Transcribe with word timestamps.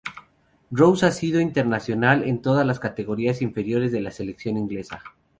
Rose 0.71 1.05
ha 1.05 1.11
sido 1.11 1.39
internacional 1.39 2.23
en 2.23 2.41
todas 2.41 2.65
las 2.65 2.79
categorías 2.79 3.43
inferiores 3.43 3.91
de 3.91 4.01
la 4.01 4.09
selección 4.09 4.57
inglesa. 4.57 5.03